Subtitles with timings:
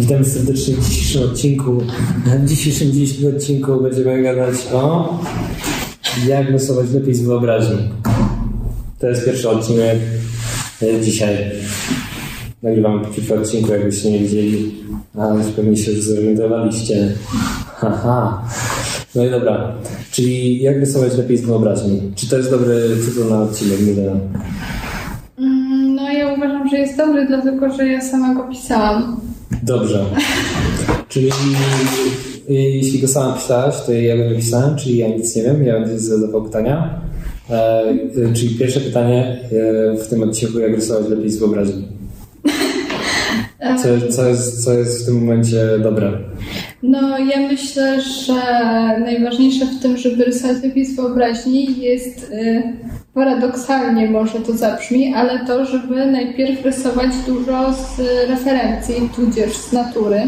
[0.00, 1.82] Witam serdecznie w dzisiejszym odcinku.
[2.26, 5.18] W dzisiejszym dzisiejszym odcinku będziemy gadać o
[6.28, 7.76] jak rysować lepiej z wyobraźni.
[8.98, 9.98] To jest pierwszy odcinek
[10.82, 11.36] e, dzisiaj.
[12.62, 14.74] Nagrywamy po pierwszym odcinku, jakbyście nie widzieli,
[15.18, 17.12] ale pewnie się już zorientowaliście.
[17.66, 18.44] Haha.
[19.14, 19.74] No i dobra.
[20.10, 22.12] Czyli jak rysować lepiej z wyobraźni?
[22.14, 24.16] Czy to jest dobry tytuł na odcinek, Milena?
[25.38, 29.29] Mm, No ja uważam, że jest dobry, dlatego że ja sama go pisałam.
[29.62, 30.04] Dobrze.
[31.08, 31.30] Czyli
[32.50, 35.66] y, jeśli go sama pisałaś, to ja go nie pisałem, czyli ja nic nie wiem,
[35.66, 37.00] ja będę zadawał pytania.
[37.50, 37.84] E,
[38.16, 41.88] y, czyli pierwsze pytanie e, w tym odcinku, jak rysować lepiej z wyobraźni.
[43.82, 46.12] Co, co, jest, co jest w tym momencie dobre?
[46.82, 48.40] No ja myślę, że
[48.98, 52.62] najważniejsze w tym, żeby rysować lepiej z wyobraźni jest y,
[53.14, 60.22] paradoksalnie może to zabrzmi, ale to, żeby najpierw rysować dużo z referencji, tudzież z natury,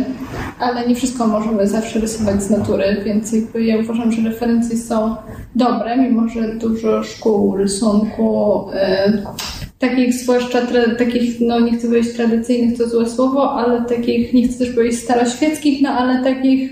[0.59, 5.17] ale nie wszystko możemy zawsze rysować z natury, więc jakby ja uważam, że referencje są
[5.55, 9.52] dobre, mimo że dużo szkół rysunku y,
[9.83, 10.59] takich zwłaszcza
[10.99, 15.01] takich, no nie chcę powiedzieć tradycyjnych, to złe słowo, ale takich, nie chcę też powiedzieć
[15.01, 16.71] staroświeckich, no ale takich,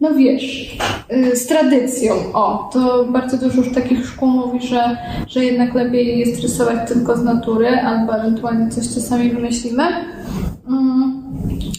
[0.00, 0.78] no wiesz,
[1.12, 4.96] y, z tradycją, o, to bardzo dużo już takich szkół mówi, że,
[5.28, 9.82] że jednak lepiej jest rysować tylko z natury, albo ewentualnie coś czasami wymyślimy.
[10.68, 11.25] Mm.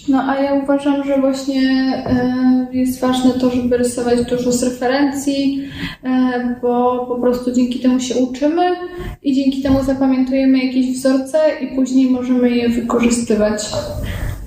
[0.09, 1.61] No a ja uważam, że właśnie
[2.05, 5.67] e, jest ważne to, żeby rysować dużo z referencji,
[6.03, 8.75] e, bo po prostu dzięki temu się uczymy
[9.23, 13.63] i dzięki temu zapamiętujemy jakieś wzorce i później możemy je wykorzystywać.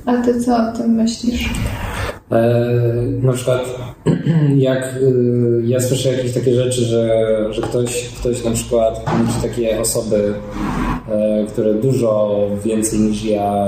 [0.06, 1.50] A ty co o tym myślisz?
[2.32, 2.64] E,
[3.22, 3.64] na przykład
[4.56, 4.98] jak
[5.64, 10.34] ja słyszę jakieś takie rzeczy, że, że ktoś, ktoś na przykład, czy takie osoby,
[11.48, 13.66] które dużo więcej niż ja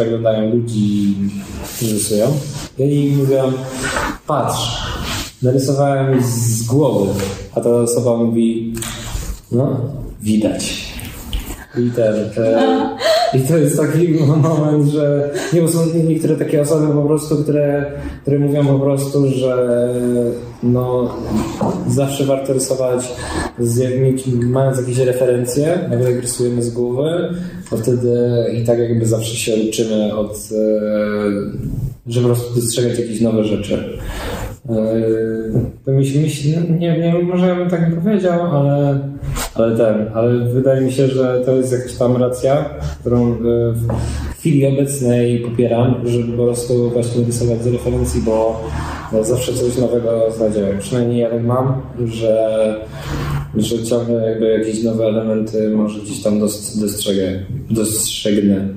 [0.00, 1.14] przeglądają ludzi,
[1.82, 2.26] rysują,
[2.78, 3.52] i oni mi mówią,
[4.26, 4.82] patrz,
[5.42, 7.12] narysowałem z głowy,
[7.54, 8.74] a ta osoba mówi,
[9.52, 9.76] no,
[10.22, 10.90] widać.
[11.78, 12.96] I ten, e,
[13.34, 14.08] i to jest taki
[14.48, 17.86] moment, że nie, są niektóre takie osoby po prostu, które,
[18.22, 19.94] które mówią po prostu, że
[20.62, 21.14] no,
[21.88, 23.12] zawsze warto rysować
[23.58, 24.00] z,
[24.42, 27.34] mając jakieś referencje, jak rysujemy z głowy,
[27.70, 28.16] to wtedy
[28.54, 30.36] i tak jakby zawsze się uczymy od, e,
[32.06, 33.98] że po prostu dostrzegać jakieś nowe rzeczy.
[35.84, 38.98] To mi się, mi się no, nie, nie, może ja bym tak nie powiedział, ale,
[39.54, 42.64] ale ten, ale wydaje mi się, że to jest jakaś tam racja,
[43.00, 43.36] którą
[44.40, 48.60] chwili obecnej popieram, żeby po prostu właśnie rysować z referencji, bo
[49.22, 50.78] zawsze coś nowego znajdziemy.
[50.78, 52.76] Przynajmniej ja tak mam, że,
[53.56, 56.40] że ciągle jakby jakieś nowe elementy może gdzieś tam
[56.80, 57.40] dostrzegę,
[57.70, 58.68] dostrzegnę,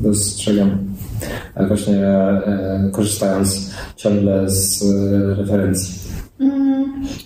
[0.00, 0.90] dostrzegam
[1.68, 6.09] właśnie e, korzystając ciągle z e, referencji.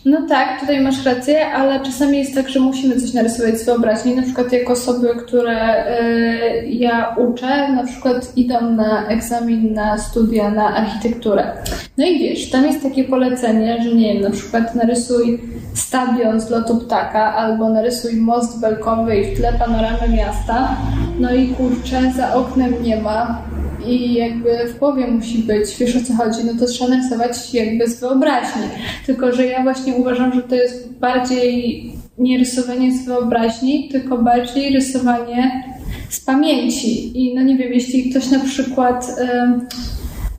[0.04, 4.14] No tak, tutaj masz rację, ale czasami jest tak, że musimy coś narysować z wyobraźni.
[4.14, 10.50] Na przykład jak osoby, które y, ja uczę, na przykład idą na egzamin na studia
[10.50, 11.52] na architekturę.
[11.98, 15.40] No i wiesz, tam jest takie polecenie, że nie wiem, na przykład narysuj
[15.74, 20.76] stadion z lotu ptaka albo narysuj most belkowy i w tle panoramę miasta.
[21.20, 23.42] No i kurczę, za oknem nie ma
[23.88, 27.88] i jakby w głowie musi być, wiesz o co chodzi, no to trzeba narysować jakby
[27.88, 28.62] z wyobraźni.
[29.06, 34.72] Tylko, że ja właśnie uważam, że to jest bardziej nie rysowanie z wyobraźni, tylko bardziej
[34.72, 35.64] rysowanie
[36.08, 37.22] z pamięci.
[37.22, 39.16] I no nie wiem, jeśli ktoś na przykład,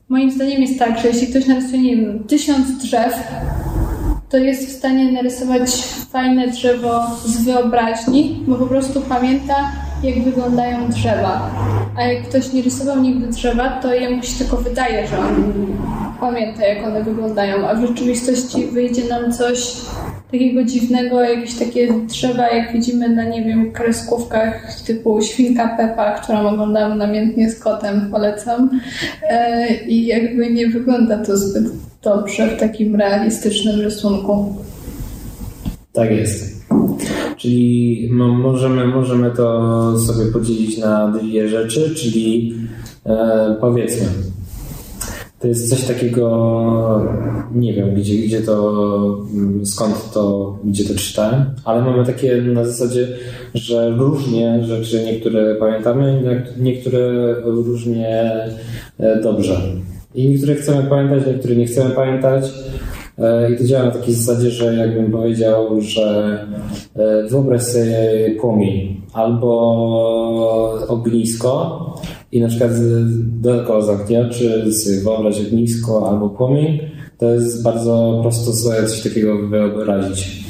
[0.08, 3.14] moim zdaniem jest tak, że jeśli ktoś narysuje, nie wiem, tysiąc drzew,
[4.28, 5.70] to jest w stanie narysować
[6.10, 11.50] fajne drzewo z wyobraźni, bo po prostu pamięta, jak wyglądają drzewa.
[11.96, 15.52] A jak ktoś nie rysował nigdy drzewa, to jemu się tylko wydaje, że on
[16.20, 19.76] pamięta, jak one wyglądają, a w rzeczywistości wyjdzie nam coś
[20.32, 26.48] takiego dziwnego, jakieś takie drzewa, jak widzimy na, nie wiem, kreskówkach typu Świnka Pepa, którą
[26.48, 28.80] oglądam namiętnie z kotem, polecam.
[29.22, 31.64] E, I jakby nie wygląda to zbyt
[32.02, 34.54] dobrze w takim realistycznym rysunku.
[35.92, 36.55] Tak jest.
[37.36, 42.54] Czyli możemy, możemy to sobie podzielić na dwie rzeczy, czyli
[43.06, 44.06] e, powiedzmy,
[45.40, 47.06] to jest coś takiego,
[47.54, 49.26] nie wiem gdzie, gdzie to,
[49.64, 53.08] skąd to, gdzie to czytałem, ale mamy takie na zasadzie,
[53.54, 56.22] że różnie rzeczy niektóre pamiętamy,
[56.58, 58.32] niektóre różnie
[58.98, 59.60] e, dobrze.
[60.14, 62.52] I niektóre chcemy pamiętać, niektóre nie chcemy pamiętać.
[63.18, 66.38] E, I to działa na takiej zasadzie, że jakbym powiedział, że
[66.96, 69.50] e, wyobraź sobie płomień albo
[70.88, 71.80] ognisko
[72.32, 72.70] i na przykład
[73.40, 76.80] dookoła zamknie oczy, sobie wyobraź ognisko albo płomień,
[77.18, 80.44] to jest bardzo prosto sobie coś takiego wyobrazić.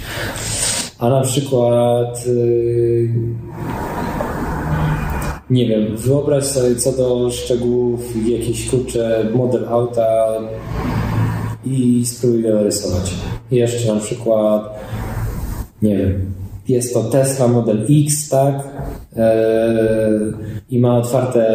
[0.99, 3.09] A na przykład yy,
[5.51, 10.07] nie wiem, wyobraź sobie co do szczegółów jakiś kurczę model auta
[11.67, 13.15] i spróbuj go narysować.
[13.51, 14.81] Jeszcze na przykład
[15.83, 16.33] nie wiem,
[16.69, 18.69] jest to Tesla Model X, tak?
[19.17, 20.33] Eee,
[20.71, 21.47] I ma otwarte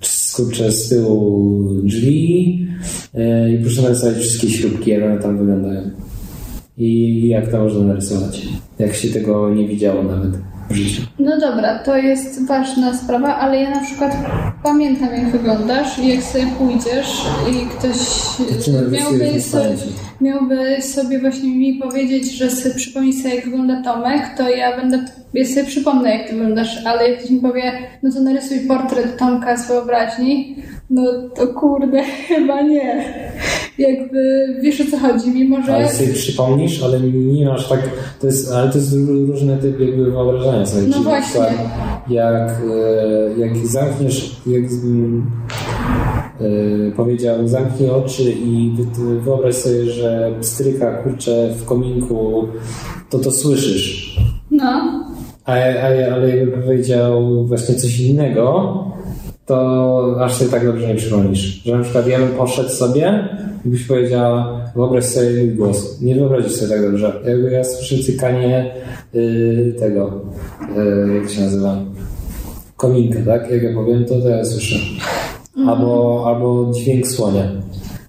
[0.00, 2.66] skurcze z tyłu drzwi
[3.14, 5.90] eee, i proszę narysować wszystkie śrubki, jak one tam wyglądają.
[6.78, 8.48] I jak to można narysować?
[8.78, 10.30] Jak się tego nie widziało nawet
[10.70, 11.02] w życiu.
[11.18, 14.16] No dobra, to jest ważna sprawa, ale ja na przykład
[14.62, 17.22] pamiętam jak wyglądasz i jak sobie pójdziesz
[17.52, 17.96] i ktoś
[18.90, 19.76] miałby sobie,
[20.20, 25.04] miałby sobie właśnie mi powiedzieć, że sobie przypomni sobie jak wygląda Tomek, to ja będę,
[25.34, 27.72] ja sobie przypomnę jak ty wyglądasz, ale jak ktoś mi powie,
[28.02, 30.56] no to narysuj portret Tomka z wyobraźni,
[30.90, 31.02] no
[31.34, 33.04] to kurde, chyba nie.
[33.78, 35.74] Jakby wiesz o co chodzi, mimo że...
[35.74, 37.80] Ale sobie przypomnisz, ale nie masz tak,
[38.20, 40.86] to jest, ale to jest różny typ jakby wyobrażenia sobie.
[40.86, 41.40] No właśnie.
[42.08, 44.62] Jak, e, jak zamkniesz, jak
[46.40, 48.72] yy, powiedział, zamknij oczy i
[49.20, 52.48] wyobraź sobie, że stryka kurczę w kominku,
[53.10, 54.16] to to słyszysz.
[54.50, 55.04] No.
[55.44, 58.74] A, a, ale jakby powiedział właśnie coś innego,
[59.48, 61.62] to aż sobie tak dobrze nie przypomnisz.
[61.64, 63.28] Że na przykład ja bym poszedł sobie
[63.64, 66.00] i byś powiedziała, wyobraź sobie mój głos.
[66.00, 67.12] Nie wyobrazisz sobie tak dobrze.
[67.26, 68.74] Jakby ja słyszę cykanie
[69.14, 70.20] yy, tego,
[70.76, 71.76] yy, jak się nazywa,
[72.76, 73.50] kominka, tak?
[73.50, 74.76] Jak ja powiem, to to ja słyszę.
[75.56, 75.68] Mhm.
[75.68, 77.42] Albo, albo dźwięk słonia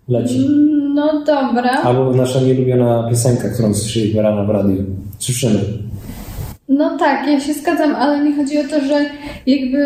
[0.08, 0.50] leci.
[0.94, 1.72] No dobra.
[1.84, 4.84] Albo nasza nielubiona piosenka, którą słyszeliśmy rano w radiu.
[5.20, 5.60] Słyszymy.
[6.70, 9.06] No tak, ja się zgadzam, ale mi chodzi o to, że
[9.46, 9.80] jakby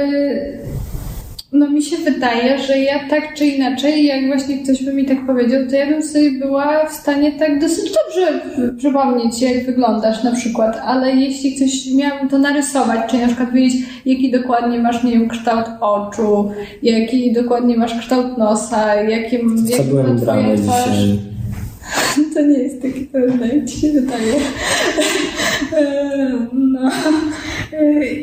[1.54, 5.26] no mi się wydaje, że ja tak czy inaczej, jak właśnie ktoś by mi tak
[5.26, 8.42] powiedział, to ja bym sobie była w stanie tak dosyć dobrze
[8.78, 13.82] przypomnieć, jak wyglądasz na przykład, ale jeśli ktoś miałbym to narysować, czy na przykład wiedzieć,
[14.06, 16.52] jaki dokładnie masz, nie wiem, kształt oczu,
[16.84, 20.90] jaki dokładnie masz kształt nosa, jakim, Co byłem twoja twarz.
[20.90, 21.34] Dzisiaj.
[22.34, 24.34] To nie jest takie pewne, jak ci się wydaje.
[26.54, 26.92] No.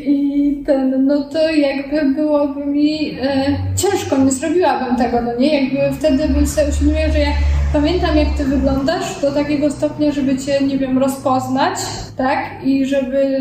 [0.05, 5.63] I ten, no to jakby byłoby mi e, ciężko, nie zrobiłabym tego, no nie?
[5.63, 7.31] Jakby wtedy bym sobie uświadomiła, że ja
[7.73, 11.79] pamiętam jak ty wyglądasz do takiego stopnia, żeby cię, nie wiem, rozpoznać,
[12.17, 12.39] tak?
[12.63, 13.39] I żeby,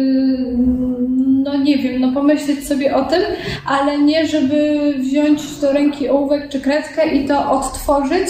[1.44, 3.22] no nie wiem, no pomyśleć sobie o tym,
[3.66, 8.28] ale nie żeby wziąć do ręki ołówek czy kredkę i to odtworzyć,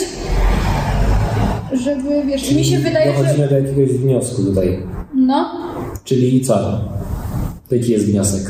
[1.73, 3.49] żeby, wiesz, Czyli mi się wydaje, dochodzimy że...
[3.49, 4.79] do jakiegoś wniosku tutaj.
[5.15, 5.50] No.
[6.05, 6.81] Czyli co?
[7.70, 8.43] Jaki jest wniosek?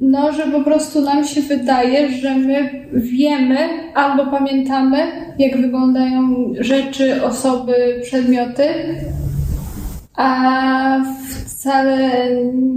[0.00, 3.56] No, że po prostu nam się wydaje, że my wiemy
[3.94, 4.98] albo pamiętamy,
[5.38, 8.64] jak wyglądają rzeczy, osoby, przedmioty,
[10.16, 11.04] a
[11.46, 12.10] wcale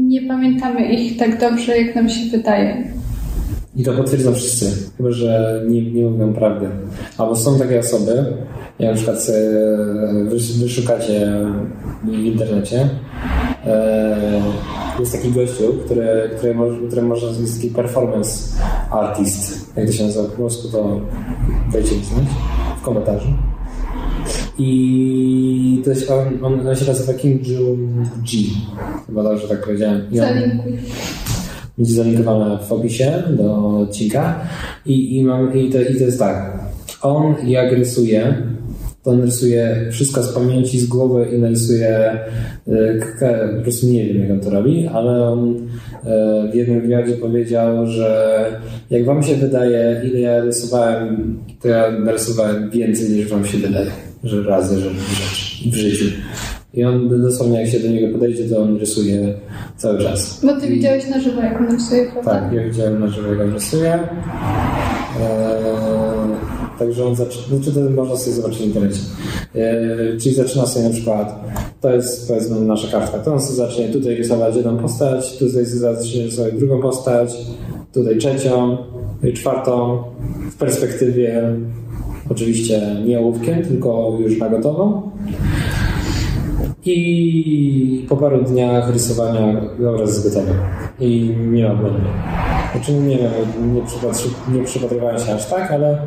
[0.07, 2.83] nie pamiętamy ich tak dobrze, jak nam się wydaje.
[3.75, 4.65] I to potwierdzą wszyscy,
[4.97, 6.67] chyba że nie, nie mówią prawdy.
[7.17, 8.25] Albo są takie osoby,
[8.79, 9.27] jak na przykład
[10.57, 11.31] wyszukacie
[12.03, 13.50] w internecie, e,
[14.99, 16.55] jest taki gościu, który, który,
[16.87, 18.61] który można, jest taki performance
[18.91, 21.01] artist, jak to się nazywa po polsku, to
[21.73, 22.25] dajcie mi znać
[22.81, 23.27] w komentarzu.
[24.57, 28.37] I to jest, on, on, on się nazywa Kim Jong-G,
[29.07, 30.01] chyba dobrze tak powiedziałem.
[30.11, 30.77] Zalinkuj.
[31.77, 34.39] Będzie zalinkowane w opisie do odcinka.
[34.85, 36.59] I, i, mam, i, to, i to jest tak.
[37.01, 38.37] On jak rysuje,
[39.03, 42.19] to on rysuje wszystko z pamięci, z głowy i narysuje
[42.67, 45.67] e, po prostu nie wiem jak on to robi, ale on
[46.05, 48.45] e, w jednym wywiadzie powiedział, że
[48.89, 53.91] jak wam się wydaje, ile ja rysowałem, to ja narysowałem więcej niż wam się wydaje,
[54.23, 54.89] że razy, że
[55.71, 56.05] w życiu.
[56.73, 59.33] I on dosłownie jak się do niego podejdzie, to on rysuje
[59.77, 60.41] cały czas.
[60.45, 62.31] Bo ty widziałeś na żywo, jak on rysuje, prawda?
[62.31, 63.93] Tak, ja widziałem na żywo, jak on rysuje.
[63.93, 65.91] Eee,
[66.81, 69.00] Także on zaczyna, znaczy to można sobie zobaczyć w internecie.
[69.56, 71.44] E, czyli zaczyna sobie na przykład,
[71.81, 76.23] to jest powiedzmy nasza kartka, to on sobie zacznie tutaj rysować jedną postać, tutaj zacznie
[76.23, 77.38] rysować drugą postać,
[77.94, 78.78] tutaj trzecią,
[79.33, 80.04] czwartą,
[80.52, 81.56] w perspektywie
[82.30, 85.11] oczywiście nie ołówkiem, tylko już na gotowo.
[86.85, 90.54] I po paru dniach rysowania obraz jest gotowy.
[91.00, 92.02] I nie ma błędu.
[92.75, 93.31] Znaczy nie wiem,
[93.75, 95.97] nie, przypatrzy, nie przypatrywałem się aż tak, ale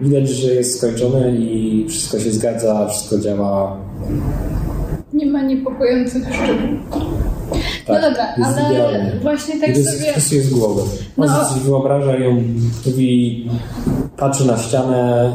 [0.00, 3.76] widać, że jest skończone i wszystko się zgadza, wszystko działa.
[5.12, 6.80] Nie ma niepokojących szczegółów.
[7.86, 9.12] Tak, no dobra, ale idealnie.
[9.22, 10.10] właśnie tak jest sobie...
[10.10, 10.82] kwestia z głowy.
[11.16, 11.44] On No.
[11.44, 12.42] sobie wyobraża ją,
[12.86, 13.48] mówi,
[14.16, 15.32] patrzy na ścianę,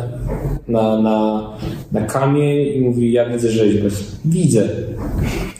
[0.68, 1.50] na, na,
[1.92, 3.90] na kamień i mówi, ja widzę rzeźbę.
[4.26, 4.70] Widzę.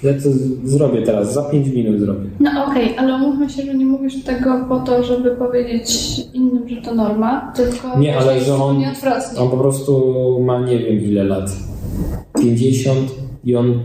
[0.04, 0.30] Ja to
[0.64, 2.30] zrobię teraz, za 5 minut zrobię.
[2.40, 6.82] No okej, ale umówmy się, że nie mówisz tego po to, żeby powiedzieć innym, że
[6.82, 8.84] to norma, tylko Nie, ale że on-.
[9.38, 10.04] On po prostu
[10.46, 11.52] ma nie wiem ile lat.
[12.42, 13.00] 50
[13.44, 13.80] i on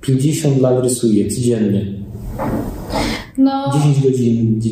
[0.00, 1.86] 50 lat rysuje codziennie.
[3.38, 4.70] No 10 godzin, dzie-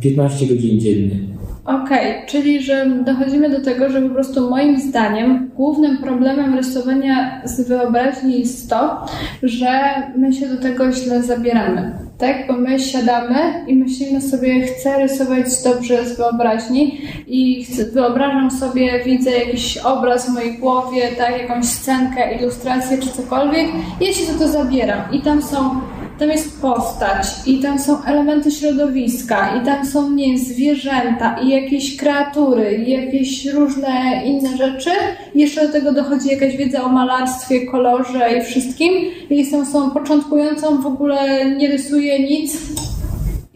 [0.00, 1.16] 15 godzin dziennie.
[1.64, 7.68] Okej, czyli że dochodzimy do tego, że po prostu moim zdaniem głównym problemem rysowania z
[7.68, 9.06] wyobraźni jest to,
[9.42, 9.68] że
[10.16, 11.92] my się do tego źle zabieramy.
[12.18, 19.04] Tak, bo my siadamy i myślimy sobie, chcę rysować dobrze z wyobraźni i wyobrażam sobie,
[19.04, 23.66] widzę jakiś obraz w mojej głowie, tak, jakąś scenkę, ilustrację czy cokolwiek,
[24.00, 25.80] ja się za to zabieram i tam są
[26.20, 31.96] tam jest postać i tam są elementy środowiska i tam są, nie zwierzęta i jakieś
[31.96, 34.90] kreatury i jakieś różne inne rzeczy.
[35.34, 38.92] Jeszcze do tego dochodzi jakaś wiedza o malarstwie, kolorze i wszystkim.
[39.30, 42.58] I jestem osobą początkującą, w ogóle nie rysuję nic.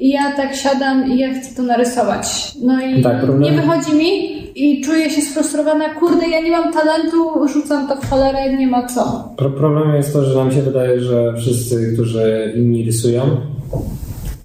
[0.05, 2.53] I ja tak siadam i ja chcę to narysować.
[2.63, 4.11] No i Tak, problem- nie wychodzi mi
[4.55, 5.95] i czuję się sfrustrowana.
[5.95, 9.29] Kurde, ja nie mam talentu, rzucam to w cholerę, nie ma co.
[9.37, 13.23] Pro- Problemem jest to, że nam się wydaje, że wszyscy, którzy inni rysują,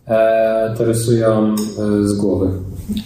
[0.07, 1.55] e, to rysują e,
[2.07, 2.49] z głowy.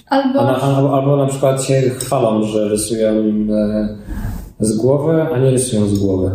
[0.09, 0.39] Albo...
[0.39, 3.87] A na, albo, albo na przykład się chwalą, że rysują e,
[4.59, 6.31] z głowy, a nie rysują z głowy.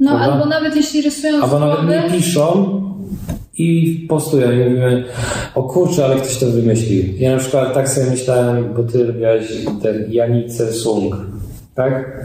[0.00, 0.32] No, Prawda?
[0.32, 2.80] albo nawet jeśli rysują z Albo nawet głowy, nie piszą
[3.58, 5.04] i postują i mówimy,
[5.54, 7.04] o kurczę, ale ktoś to wymyślił.
[7.18, 9.44] Ja na przykład tak sobie myślałem, bo ty robiłaś
[9.82, 11.16] ten Janice Sung,
[11.74, 12.22] tak?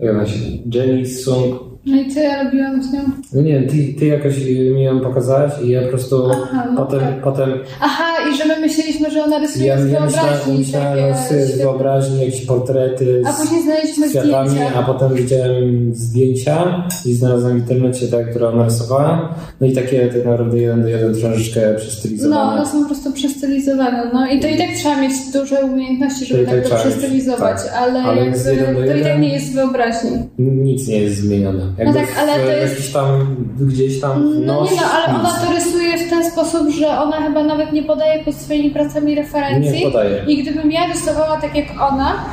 [0.00, 0.38] Jak ona się...
[0.74, 1.60] Jenny Sung.
[1.86, 3.00] no i co ja robiłam z nią?
[3.32, 7.00] No nie ty, ty jakoś mi ją pokazałaś i ja po prostu Aha, no potem,
[7.00, 7.22] tak.
[7.22, 7.50] potem
[7.80, 10.58] Aha, i że my myśleliśmy, że ona rysuje ja, z ja myślałem, wyobraźni.
[10.58, 14.74] myślałem sobie z świetne- wyobraźni, jakieś portrety A z, później znaleźliśmy kwiatami, zdjęcia.
[14.78, 19.34] a potem widziałem zdjęcia i znalazłem w internecie te, które ona rysowała.
[19.60, 22.52] No i takie tak naprawdę jeden do jeden troszeczkę No, przestylizowane.
[22.60, 24.10] one są po prostu przestylizowane.
[24.12, 27.62] No i to i tak trzeba mieć duże umiejętności, żeby To tak, tak to przestylizować,
[27.62, 27.72] tak.
[27.76, 30.10] ale, Ale jakby z jeden to i tak nie jest wyobraźni.
[30.38, 31.62] Nic nie jest zmienione.
[31.78, 35.28] Jakby tak, ale w, to jest- tam, gdzieś tam No nie wnosi no, ale ona
[35.30, 35.77] to rysuje w
[36.22, 39.72] ten sposób, że ona chyba nawet nie podaje pod swoimi pracami referencji.
[39.72, 40.24] Nie podaje.
[40.26, 42.24] I gdybym ja rysowała tak jak ona,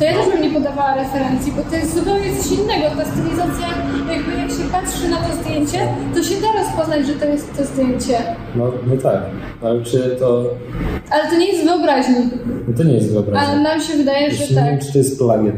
[0.00, 2.84] to ja też bym nie podawała referencji, bo to jest zupełnie coś innego.
[2.96, 3.66] Ta stylizacja,
[4.12, 5.78] jakby jak się patrzy na to zdjęcie,
[6.14, 8.18] to się da rozpoznać, że to jest to zdjęcie.
[8.56, 9.20] No, no tak,
[9.62, 10.44] ale czy to...
[11.10, 12.14] Ale to nie jest wyobraźni.
[12.68, 13.48] No to nie jest wyobraźnia.
[13.48, 14.70] Ale nam się wydaje, Jeszcze że nie tak.
[14.70, 15.54] wiem, czy to jest plagiat.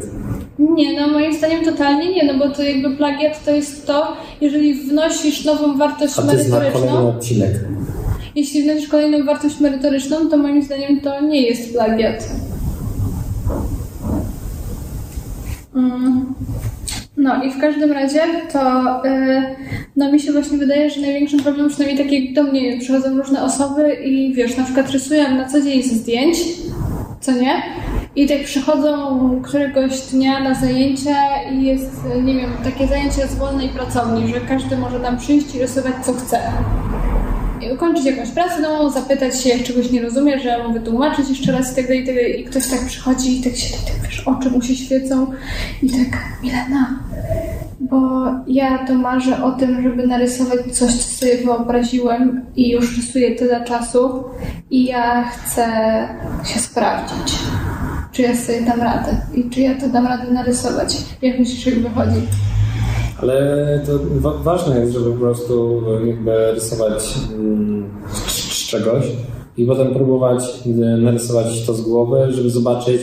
[0.58, 4.74] Nie, no moim zdaniem totalnie nie, no bo to jakby plagiat to jest to, jeżeli
[4.74, 7.52] wnosisz nową wartość A to jest na kolejny merytoryczną, odcinek.
[8.34, 12.28] jeśli wnosisz kolejną wartość merytoryczną, to moim zdaniem to nie jest plagiat.
[12.30, 12.52] Mm.
[17.16, 18.20] No i w każdym razie
[18.52, 18.60] to
[19.06, 19.42] y,
[19.96, 23.44] no mi się właśnie wydaje, że największym problemem, przynajmniej tak jak do mnie przychodzą różne
[23.44, 26.38] osoby i wiesz, na przykład rysują na co dzień ze zdjęć,
[27.20, 27.62] co nie?
[28.16, 31.16] I tak przychodzą któregoś dnia na zajęcia
[31.52, 31.92] i jest,
[32.24, 36.12] nie wiem, takie zajęcia z wolnej pracowni, że każdy może tam przyjść i rysować co
[36.12, 36.38] chce.
[37.66, 41.28] I ukończyć jakąś pracę domową, zapytać się, jak czegoś nie rozumie, że ja mu wytłumaczyć
[41.28, 42.40] jeszcze raz i tak dalej, i tak dalej.
[42.40, 45.26] I ktoś tak przychodzi i tak się, tak wiesz, oczy mu się świecą
[45.82, 46.98] i tak, Milena,
[47.80, 53.34] bo ja to marzę o tym, żeby narysować coś, co sobie wyobraziłem i już rysuję
[53.34, 54.24] tyle czasu
[54.70, 55.68] i ja chcę
[56.44, 57.38] się sprawdzić,
[58.12, 60.96] czy ja sobie dam radę i czy ja to dam radę narysować.
[61.22, 62.20] Jak myślisz, jak wychodzi?
[63.22, 67.90] Ale to wa- ważne jest, żeby po prostu jakby rysować mm,
[68.26, 69.04] z, czegoś
[69.56, 70.70] i potem próbować y,
[71.02, 73.02] narysować to z głowy, żeby zobaczyć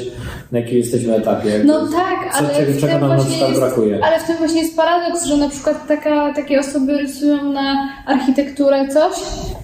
[0.52, 1.62] na jakim jesteśmy etapie.
[1.66, 4.00] No tak, Co- ale czego- w czego nam właśnie jest, brakuje?
[4.06, 8.88] Ale w tym właśnie jest paradoks, że na przykład taka, takie osoby rysują na architekturę
[8.88, 9.14] coś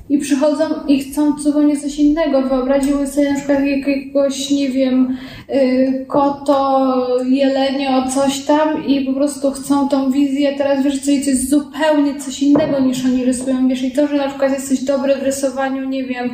[0.09, 2.41] i przychodzą i chcą zupełnie coś innego.
[2.41, 5.17] Wyobraziły sobie na przykład jakiegoś, nie wiem,
[5.55, 6.93] y, koto,
[7.25, 11.49] jelenio, coś tam i po prostu chcą tą wizję teraz, wiesz, co i to jest
[11.49, 15.23] zupełnie coś innego niż oni rysują, wiesz, i to, że na przykład jesteś dobry w
[15.23, 16.29] rysowaniu, nie wiem,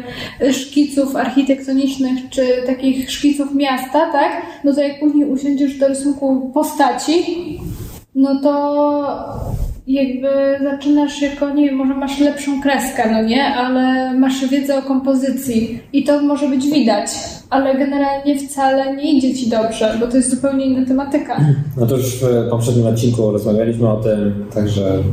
[0.53, 4.40] szkiców architektonicznych czy takich szkiców miasta, tak?
[4.63, 7.13] No to jak później usiądziesz do rysunku postaci,
[8.15, 8.51] no to
[9.87, 10.29] jakby
[10.63, 15.79] zaczynasz jako, nie wiem, może masz lepszą kreskę, no nie, ale masz wiedzę o kompozycji
[15.93, 17.07] i to może być widać,
[17.49, 21.39] ale generalnie wcale nie idzie ci dobrze, bo to jest zupełnie inna tematyka.
[21.77, 25.03] No to już w poprzednim odcinku rozmawialiśmy o tym, także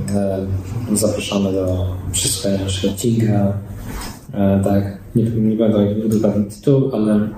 [0.92, 3.52] e, zapraszamy do przesłuchania naszego odcinka.
[4.34, 6.20] E, tak, nie, nie pamiętam jaki był
[6.50, 7.28] tytuł, ale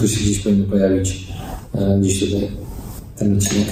[0.00, 1.28] tu się gdzieś powinien pojawić
[1.74, 2.48] e, gdzieś tutaj
[3.18, 3.66] ten odcinek.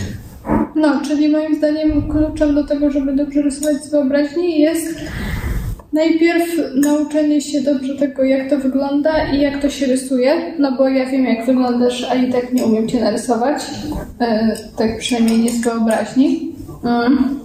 [0.76, 4.95] No, czyli moim zdaniem kluczem do tego, żeby dobrze rysować z wyobraźni jest
[5.93, 10.88] najpierw nauczenie się dobrze tego, jak to wygląda i jak to się rysuje, no bo
[10.88, 13.62] ja wiem, jak wyglądasz, a i tak nie umiem cię narysować,
[14.21, 16.52] e, tak przynajmniej nie z wyobraźni.
[16.85, 17.41] Mm.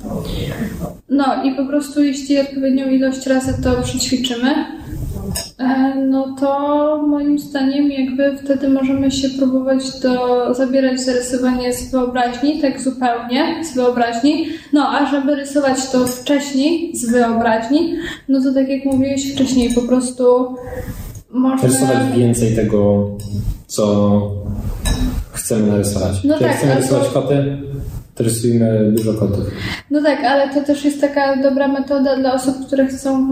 [1.10, 4.50] No i po prostu jeśli odpowiednią ilość razy to przećwiczymy,
[6.10, 12.62] no to moim zdaniem jakby wtedy możemy się próbować do, zabierać za rysowanie z wyobraźni,
[12.62, 14.46] tak zupełnie z wyobraźni.
[14.74, 17.96] No a żeby rysować to wcześniej z wyobraźni,
[18.30, 20.56] no to tak jak mówiłeś wcześniej, po prostu
[21.30, 21.68] można...
[21.68, 23.10] Rysować więcej tego,
[23.68, 24.22] co
[25.32, 26.24] chcemy narysować.
[26.24, 27.58] No Czyli tak, chcemy albo- rysować koty,
[28.18, 29.46] to rysujmy dużo kotów.
[29.92, 33.30] No tak, ale to też jest taka dobra metoda dla osób, które chcą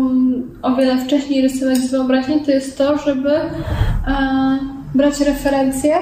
[0.61, 3.45] o wiele wcześniej rysować z wyobraźni, to jest to, żeby e,
[4.95, 5.95] brać referencje,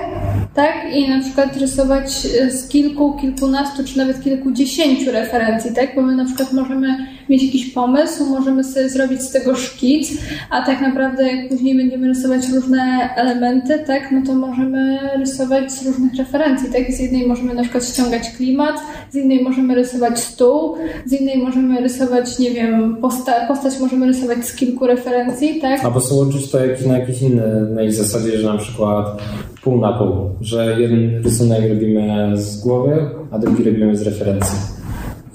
[0.54, 0.74] tak?
[0.94, 2.12] I na przykład rysować
[2.50, 5.96] z kilku, kilkunastu, czy nawet kilkudziesięciu referencji, tak?
[5.96, 6.98] Bo my na przykład możemy
[7.30, 10.12] mieć jakiś pomysł, możemy sobie zrobić z tego szkic,
[10.50, 14.12] a tak naprawdę jak później będziemy rysować różne elementy, tak?
[14.12, 16.92] No to możemy rysować z różnych referencji, tak?
[16.92, 18.75] Z jednej możemy na przykład ściągać klimat,
[19.12, 20.75] z innej możemy rysować stół,
[21.06, 25.86] z innej możemy rysować, nie wiem, posta- postać możemy rysować z kilku referencji, tak?
[25.86, 29.22] Albo sobie łączyć to na jakiejś innej zasadzie, że na przykład
[29.63, 34.83] pół na pół, że jeden rysunek robimy z głowy, a drugi robimy z referencji.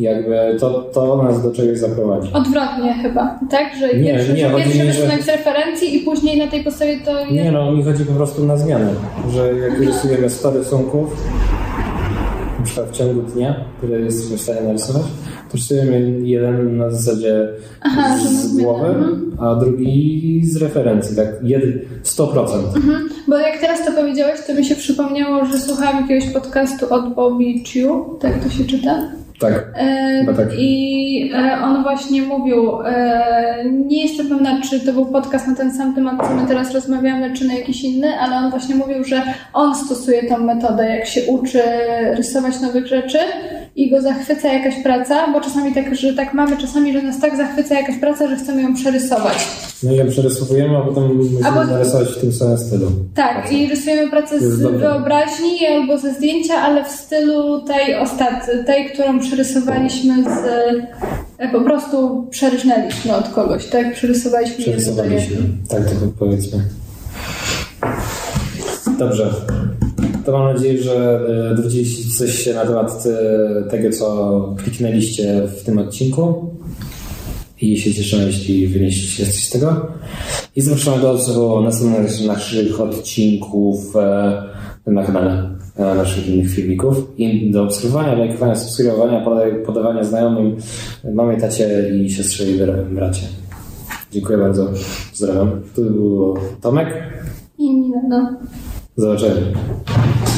[0.00, 2.32] Jakby to, to nas do czegoś zaprowadzi.
[2.32, 3.76] Odwrotnie chyba, tak?
[3.80, 6.96] Że Nie, pierwszy, nie, że pierwszy że- rysunek z referencji i później na tej podstawie
[7.04, 8.90] to Nie no, mi chodzi po prostu na zmianę,
[9.30, 11.16] że jak rysujemy 100 rysunków,
[12.58, 15.02] na przykład w ciągu dnia, które jesteśmy w stanie narysować,
[15.50, 17.48] to rysujemy jeden na zasadzie
[17.80, 19.32] Aha, że z głowy, mhm.
[19.40, 22.46] a drugi z referencji, tak jed- 100%.
[23.28, 27.64] Bo jak teraz to powiedziałeś, to mi się przypomniało, że słuchałam jakiegoś podcastu od Bobby
[27.64, 29.02] Chiu, tak to się czyta?
[29.38, 29.72] Tak.
[29.74, 30.48] E, tak.
[30.58, 35.72] I e, on właśnie mówił, e, nie jestem pewna, czy to był podcast na ten
[35.72, 39.22] sam temat, co my teraz rozmawiamy, czy na jakiś inny, ale on właśnie mówił, że
[39.52, 41.62] on stosuje tą metodę, jak się uczy
[42.16, 43.18] rysować nowych rzeczy
[43.78, 47.36] i go zachwyca jakaś praca, bo czasami tak, że tak mamy, czasami, że nas tak
[47.36, 49.48] zachwyca jakaś praca, że chcemy ją przerysować.
[49.82, 52.90] No i ją przerysowujemy, a potem musimy Albo- narysować w tym samym stylu.
[53.14, 58.90] Tak, i rysujemy pracę z wyobraźni albo ze zdjęcia, ale w stylu tej ostatniej, tej,
[58.92, 60.28] którą przerysowaliśmy z...
[61.38, 63.94] e, Po prostu przerżnęliśmy od kogoś, tak?
[63.94, 64.58] Przerysowaliśmy.
[64.64, 65.36] Przerysowaliśmy.
[65.68, 66.58] Tak to powiedzmy.
[68.98, 69.30] Dobrze.
[70.28, 75.64] To mam nadzieję, że e, dowiedzieliście coś się na temat e, tego, co kliknęliście w
[75.64, 76.50] tym odcinku.
[77.60, 79.86] I się cieszymy, jeśli wynieśliście coś z tego.
[80.56, 84.42] I zapraszamy do odsłuchu następnych naszych odcinków e,
[84.86, 86.96] na kanale naszych innych filmików.
[87.18, 90.56] I do obserwowania, lajkowania, subskrybowania, poda- podawania znajomym,
[91.14, 93.22] mamie, tacie i siostrze i bra- bracie.
[94.12, 94.70] Dziękuję bardzo.
[95.10, 95.50] Pozdrawiam.
[95.76, 96.88] Tu był Tomek.
[97.58, 97.64] I
[98.98, 99.04] no.
[99.04, 100.37] Zobaczenia.